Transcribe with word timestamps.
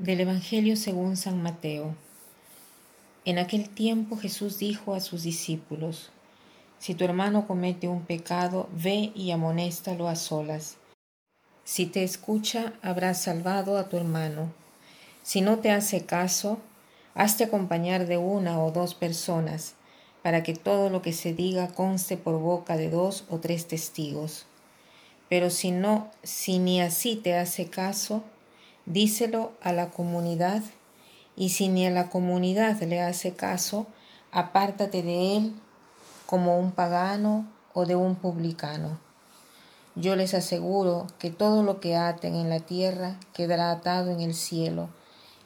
Del 0.00 0.22
Evangelio 0.22 0.76
según 0.76 1.18
San 1.18 1.42
Mateo. 1.42 1.94
En 3.26 3.38
aquel 3.38 3.68
tiempo 3.68 4.16
Jesús 4.16 4.56
dijo 4.56 4.94
a 4.94 5.00
sus 5.00 5.24
discípulos, 5.24 6.08
Si 6.78 6.94
tu 6.94 7.04
hermano 7.04 7.46
comete 7.46 7.86
un 7.86 8.06
pecado, 8.06 8.66
ve 8.72 9.12
y 9.14 9.30
amonéstalo 9.30 10.08
a 10.08 10.16
solas. 10.16 10.78
Si 11.64 11.84
te 11.84 12.02
escucha, 12.02 12.72
habrás 12.80 13.20
salvado 13.20 13.76
a 13.76 13.90
tu 13.90 13.98
hermano. 13.98 14.54
Si 15.22 15.42
no 15.42 15.58
te 15.58 15.70
hace 15.70 16.06
caso, 16.06 16.60
hazte 17.14 17.44
acompañar 17.44 18.06
de 18.06 18.16
una 18.16 18.58
o 18.58 18.70
dos 18.70 18.94
personas, 18.94 19.74
para 20.22 20.42
que 20.42 20.54
todo 20.54 20.88
lo 20.88 21.02
que 21.02 21.12
se 21.12 21.34
diga 21.34 21.74
conste 21.74 22.16
por 22.16 22.40
boca 22.40 22.78
de 22.78 22.88
dos 22.88 23.26
o 23.28 23.36
tres 23.36 23.68
testigos. 23.68 24.46
Pero 25.28 25.50
si 25.50 25.72
no, 25.72 26.10
si 26.22 26.58
ni 26.58 26.80
así 26.80 27.16
te 27.16 27.34
hace 27.34 27.68
caso, 27.68 28.24
díselo 28.86 29.52
a 29.62 29.72
la 29.72 29.90
comunidad 29.90 30.62
y 31.36 31.50
si 31.50 31.68
ni 31.68 31.86
a 31.86 31.90
la 31.90 32.10
comunidad 32.10 32.80
le 32.82 33.00
hace 33.00 33.32
caso, 33.32 33.86
apártate 34.32 35.02
de 35.02 35.36
él 35.36 35.54
como 36.26 36.58
un 36.58 36.72
pagano 36.72 37.46
o 37.72 37.86
de 37.86 37.96
un 37.96 38.14
publicano. 38.16 38.98
Yo 39.96 40.16
les 40.16 40.34
aseguro 40.34 41.06
que 41.18 41.30
todo 41.30 41.62
lo 41.62 41.80
que 41.80 41.96
aten 41.96 42.34
en 42.34 42.48
la 42.48 42.60
tierra 42.60 43.18
quedará 43.32 43.70
atado 43.72 44.10
en 44.10 44.20
el 44.20 44.34
cielo, 44.34 44.88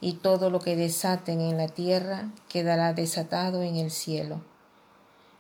y 0.01 0.15
todo 0.15 0.51
lo 0.51 0.61
que 0.61 0.77
desaten 0.77 1.41
en 1.41 1.57
la 1.57 1.69
tierra 1.69 2.31
quedará 2.49 2.93
desatado 2.93 3.63
en 3.63 3.77
el 3.77 3.91
cielo. 3.91 4.43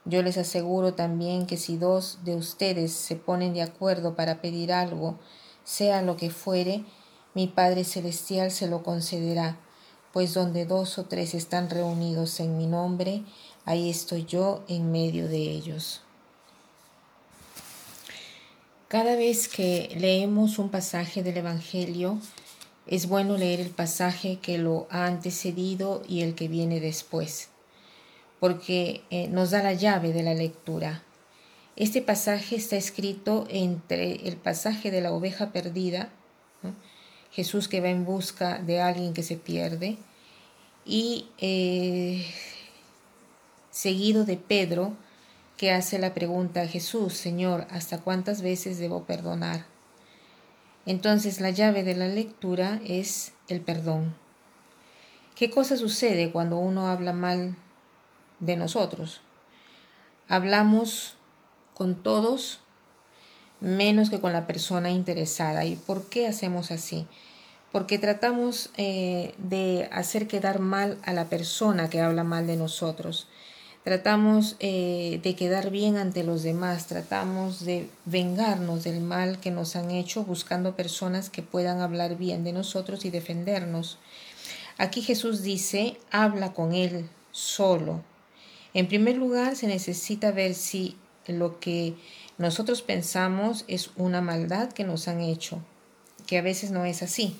Yo 0.06 0.22
les 0.22 0.38
aseguro 0.38 0.94
también 0.94 1.46
que 1.46 1.58
si 1.58 1.76
dos 1.76 2.20
de 2.24 2.34
ustedes 2.34 2.92
se 2.92 3.16
ponen 3.16 3.52
de 3.52 3.62
acuerdo 3.62 4.14
para 4.14 4.40
pedir 4.40 4.72
algo, 4.72 5.18
sea 5.64 6.00
lo 6.00 6.16
que 6.16 6.30
fuere, 6.30 6.84
mi 7.34 7.48
Padre 7.48 7.84
Celestial 7.84 8.50
se 8.50 8.68
lo 8.68 8.82
concederá, 8.82 9.58
pues 10.12 10.34
donde 10.34 10.64
dos 10.64 10.98
o 10.98 11.04
tres 11.04 11.34
están 11.34 11.68
reunidos 11.68 12.38
en 12.38 12.56
mi 12.56 12.66
nombre, 12.66 13.22
ahí 13.64 13.90
estoy 13.90 14.24
yo 14.24 14.62
en 14.68 14.92
medio 14.92 15.28
de 15.28 15.38
ellos. 15.38 16.02
Cada 18.88 19.16
vez 19.16 19.48
que 19.48 19.92
leemos 19.98 20.60
un 20.60 20.68
pasaje 20.68 21.24
del 21.24 21.38
Evangelio, 21.38 22.20
es 22.86 23.08
bueno 23.08 23.36
leer 23.36 23.60
el 23.60 23.70
pasaje 23.70 24.38
que 24.40 24.58
lo 24.58 24.86
ha 24.90 25.06
antecedido 25.06 26.02
y 26.06 26.20
el 26.20 26.36
que 26.36 26.46
viene 26.46 26.78
después, 26.78 27.48
porque 28.38 29.02
eh, 29.10 29.26
nos 29.28 29.50
da 29.50 29.62
la 29.62 29.72
llave 29.72 30.12
de 30.12 30.22
la 30.22 30.34
lectura. 30.34 31.02
Este 31.74 32.02
pasaje 32.02 32.54
está 32.54 32.76
escrito 32.76 33.46
entre 33.50 34.28
el 34.28 34.36
pasaje 34.36 34.92
de 34.92 35.00
la 35.00 35.12
oveja 35.12 35.50
perdida, 35.50 36.10
Jesús 37.34 37.66
que 37.66 37.80
va 37.80 37.88
en 37.88 38.04
busca 38.04 38.58
de 38.58 38.80
alguien 38.80 39.12
que 39.12 39.24
se 39.24 39.36
pierde, 39.36 39.98
y 40.86 41.26
eh, 41.38 42.26
seguido 43.70 44.24
de 44.24 44.36
Pedro, 44.36 44.92
que 45.56 45.72
hace 45.72 45.98
la 45.98 46.14
pregunta 46.14 46.62
a 46.62 46.68
Jesús, 46.68 47.14
Señor, 47.14 47.66
¿hasta 47.70 48.00
cuántas 48.00 48.42
veces 48.42 48.78
debo 48.78 49.04
perdonar? 49.04 49.66
Entonces 50.86 51.40
la 51.40 51.50
llave 51.50 51.82
de 51.82 51.96
la 51.96 52.08
lectura 52.08 52.80
es 52.84 53.32
el 53.48 53.60
perdón. 53.60 54.14
¿Qué 55.34 55.50
cosa 55.50 55.76
sucede 55.76 56.30
cuando 56.30 56.58
uno 56.58 56.86
habla 56.88 57.12
mal 57.12 57.56
de 58.40 58.56
nosotros? 58.56 59.22
Hablamos 60.28 61.16
con 61.72 62.02
todos 62.02 62.60
menos 63.60 64.10
que 64.10 64.20
con 64.20 64.32
la 64.32 64.46
persona 64.46 64.90
interesada. 64.90 65.64
¿Y 65.64 65.76
por 65.76 66.08
qué 66.08 66.26
hacemos 66.26 66.70
así? 66.70 67.06
Porque 67.72 67.98
tratamos 67.98 68.70
eh, 68.76 69.34
de 69.38 69.88
hacer 69.92 70.28
quedar 70.28 70.60
mal 70.60 70.98
a 71.04 71.12
la 71.12 71.26
persona 71.26 71.90
que 71.90 72.00
habla 72.00 72.24
mal 72.24 72.46
de 72.46 72.56
nosotros. 72.56 73.28
Tratamos 73.84 74.56
eh, 74.60 75.20
de 75.22 75.36
quedar 75.36 75.70
bien 75.70 75.98
ante 75.98 76.24
los 76.24 76.42
demás, 76.42 76.86
tratamos 76.86 77.66
de 77.66 77.90
vengarnos 78.06 78.82
del 78.82 79.02
mal 79.02 79.40
que 79.40 79.50
nos 79.50 79.76
han 79.76 79.90
hecho 79.90 80.24
buscando 80.24 80.74
personas 80.74 81.28
que 81.28 81.42
puedan 81.42 81.82
hablar 81.82 82.16
bien 82.16 82.44
de 82.44 82.54
nosotros 82.54 83.04
y 83.04 83.10
defendernos. 83.10 83.98
Aquí 84.78 85.02
Jesús 85.02 85.42
dice, 85.42 85.98
habla 86.10 86.54
con 86.54 86.72
él 86.72 87.10
solo. 87.30 88.00
En 88.72 88.88
primer 88.88 89.16
lugar, 89.16 89.54
se 89.54 89.66
necesita 89.66 90.32
ver 90.32 90.54
si 90.54 90.96
lo 91.32 91.58
que 91.60 91.94
nosotros 92.36 92.82
pensamos 92.82 93.64
es 93.68 93.90
una 93.96 94.20
maldad 94.20 94.72
que 94.72 94.84
nos 94.84 95.08
han 95.08 95.20
hecho, 95.20 95.60
que 96.26 96.38
a 96.38 96.42
veces 96.42 96.70
no 96.70 96.84
es 96.84 97.02
así. 97.02 97.36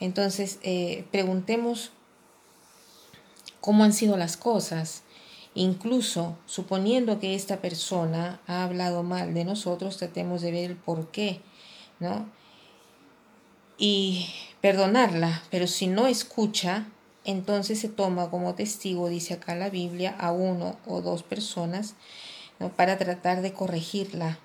Entonces, 0.00 0.58
eh, 0.62 1.04
preguntemos 1.10 1.92
cómo 3.60 3.84
han 3.84 3.92
sido 3.92 4.16
las 4.16 4.36
cosas. 4.36 5.02
Incluso 5.54 6.38
suponiendo 6.46 7.18
que 7.18 7.34
esta 7.34 7.60
persona 7.60 8.40
ha 8.46 8.64
hablado 8.64 9.02
mal 9.02 9.34
de 9.34 9.44
nosotros, 9.44 9.96
tratemos 9.96 10.42
de 10.42 10.52
ver 10.52 10.70
el 10.70 10.76
por 10.76 11.10
qué, 11.10 11.40
¿no? 11.98 12.28
Y 13.76 14.28
perdonarla, 14.60 15.42
pero 15.50 15.66
si 15.66 15.86
no 15.86 16.06
escucha, 16.06 16.86
entonces 17.24 17.80
se 17.80 17.88
toma 17.88 18.30
como 18.30 18.54
testigo, 18.54 19.08
dice 19.08 19.34
acá 19.34 19.54
la 19.54 19.70
Biblia, 19.70 20.14
a 20.18 20.32
uno 20.32 20.78
o 20.86 21.00
dos 21.00 21.22
personas 21.22 21.94
para 22.68 22.98
tratar 22.98 23.42
de 23.42 23.52
corregirla. 23.52 24.38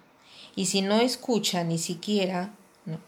Y 0.55 0.67
si 0.67 0.81
no 0.81 1.01
escucha 1.01 1.63
ni 1.63 1.77
siquiera 1.77 2.51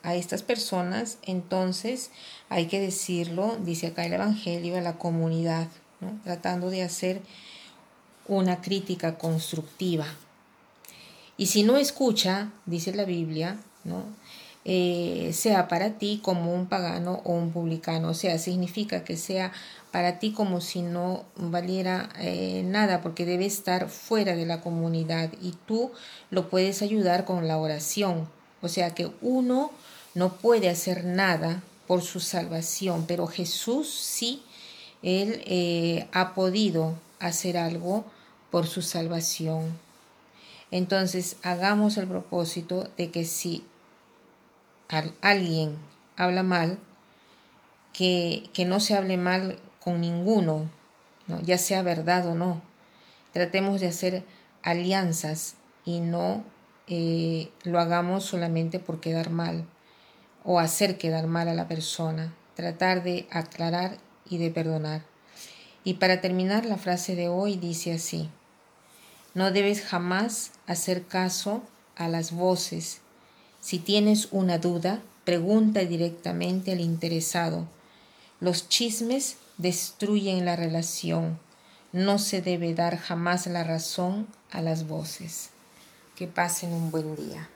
a 0.04 0.16
estas 0.16 0.44
personas, 0.44 1.18
entonces 1.22 2.12
hay 2.50 2.68
que 2.68 2.80
decirlo, 2.80 3.58
dice 3.64 3.88
acá 3.88 4.06
el 4.06 4.14
Evangelio, 4.14 4.78
a 4.78 4.82
la 4.82 4.98
comunidad, 4.98 5.68
tratando 6.24 6.70
de 6.70 6.84
hacer 6.84 7.22
una 8.28 8.62
crítica 8.62 9.18
constructiva. 9.18 10.06
Y 11.38 11.46
si 11.48 11.64
no 11.64 11.78
escucha, 11.78 12.52
dice 12.66 12.94
la 12.94 13.06
Biblia, 13.06 13.58
¿no? 13.84 14.04
Eh, 14.70 15.32
sea 15.32 15.70
para 15.70 15.92
ti 15.92 16.20
como 16.22 16.54
un 16.54 16.68
pagano 16.68 17.22
o 17.24 17.32
un 17.32 17.54
publicano. 17.54 18.10
O 18.10 18.14
sea, 18.14 18.38
significa 18.38 19.06
que 19.06 19.16
sea 19.16 19.54
para 19.92 20.20
ti 20.20 20.34
como 20.34 20.60
si 20.60 20.82
no 20.82 21.24
valiera 21.38 22.10
eh, 22.20 22.64
nada, 22.66 23.02
porque 23.02 23.26
debe 23.26 23.46
estar 23.46 23.88
fuera 23.88 24.36
de 24.36 24.46
la 24.46 24.60
comunidad 24.60 25.32
y 25.42 25.54
tú 25.66 25.94
lo 26.32 26.50
puedes 26.50 26.82
ayudar 26.82 27.24
con 27.24 27.48
la 27.48 27.58
oración. 27.58 28.28
O 28.62 28.68
sea 28.68 28.94
que 28.94 29.10
uno 29.22 29.72
no 30.16 30.34
puede 30.34 30.68
hacer 30.68 31.06
nada 31.06 31.64
por 31.88 32.02
su 32.02 32.20
salvación, 32.20 33.06
pero 33.08 33.26
Jesús 33.26 33.90
sí, 33.90 34.44
Él 35.02 35.44
eh, 35.46 36.10
ha 36.12 36.34
podido 36.34 36.96
hacer 37.20 37.58
algo 37.58 38.04
por 38.52 38.68
su 38.68 38.82
salvación. 38.82 39.80
Entonces, 40.72 41.38
hagamos 41.44 41.96
el 41.96 42.08
propósito 42.08 42.90
de 42.98 43.12
que 43.12 43.24
si 43.24 43.64
alguien 45.22 45.78
habla 46.16 46.44
mal, 46.44 46.80
que, 47.94 48.50
que, 48.54 48.66
no 48.66 48.80
se 48.80 48.96
hable 48.96 49.18
mal 49.18 49.60
con 49.80 50.02
ninguno, 50.02 50.70
¿no? 51.28 51.42
ya 51.42 51.58
sea 51.58 51.82
verdad 51.82 52.28
o 52.28 52.36
no. 52.36 52.62
Tratemos 53.34 53.82
de 53.82 53.88
hacer 53.88 54.24
alianzas 54.64 55.56
y 55.86 56.00
no 56.00 56.44
eh, 56.88 57.52
lo 57.64 57.80
hagamos 57.80 58.24
solamente 58.24 58.80
por 58.80 59.00
quedar 59.00 59.30
mal 59.30 59.66
o 60.44 60.60
hacer 60.60 60.98
quedar 60.98 61.28
mal 61.28 61.48
a 61.48 61.54
la 61.54 61.68
persona. 61.68 62.34
Tratar 62.56 63.04
de 63.04 63.28
aclarar 63.32 63.98
y 64.30 64.38
de 64.38 64.50
perdonar. 64.50 65.04
Y 65.84 65.96
para 65.96 66.22
terminar, 66.22 66.66
la 66.66 66.78
frase 66.78 67.16
de 67.16 67.30
hoy 67.30 67.58
dice 67.58 67.94
así, 67.94 68.30
no 69.34 69.52
debes 69.52 69.86
jamás 69.86 70.52
hacer 70.66 71.06
caso 71.06 71.62
a 71.96 72.08
las 72.08 72.32
voces 72.32 73.02
si 73.68 73.80
tienes 73.80 74.30
una 74.32 74.60
duda, 74.60 75.02
pregunta 75.26 75.82
directamente 75.82 76.72
al 76.72 76.80
interesado. 76.80 77.68
Los 78.40 78.70
chismes 78.70 79.36
destruyen 79.58 80.46
la 80.46 80.56
relación. 80.56 81.38
No 81.92 82.18
se 82.18 82.42
debe 82.42 82.74
dar 82.74 82.98
jamás 82.98 83.46
la 83.46 83.66
razón 83.66 84.26
a 84.52 84.62
las 84.62 84.88
voces. 84.88 85.50
Que 86.16 86.28
pasen 86.28 86.72
un 86.72 86.92
buen 86.92 87.18
día. 87.18 87.50